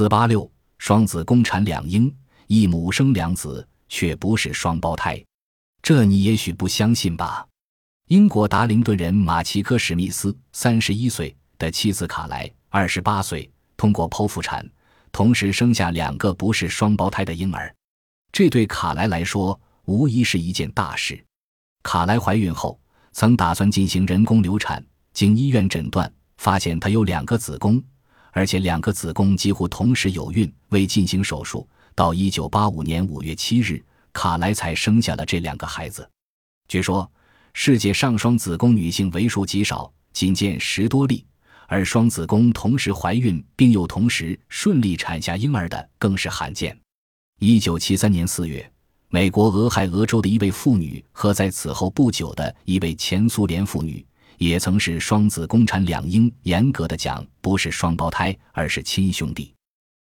[0.00, 2.10] 四八六双子宫产两婴，
[2.46, 5.22] 一母生两子，却不是双胞胎，
[5.82, 7.46] 这你也许不相信吧？
[8.08, 14.66] 英国达灵顿人马奇科史密斯三十一岁的妻子卡莱二十八岁，通过剖腹产，
[15.12, 17.70] 同时生下两个不是双胞胎的婴儿，
[18.32, 21.22] 这对卡莱来说无疑是一件大事。
[21.82, 22.80] 卡莱怀孕后，
[23.12, 24.82] 曾打算进行人工流产，
[25.12, 27.78] 经医院诊断，发现她有两个子宫，
[28.32, 31.68] 而且两个子宫几乎同时有孕，未进行手术。
[31.94, 36.08] 到一九八五年五月七日，卡莱才生下了这两个孩子。
[36.68, 37.10] 据说，
[37.52, 41.24] 世界上双子宫女性为数极少，仅见十多例，
[41.66, 46.78] 而双子宫同时怀孕并又同时顺利产下婴儿的更是罕见。
[47.40, 48.70] 一九七三年四月。
[49.12, 54.06] 美国俄亥俄州的一位妇女和在此后不久的一位前苏联妇女，
[54.40, 56.32] 也曾是双子宫产两婴。
[56.44, 59.54] 严格的讲，不是双胞胎，而是亲兄弟。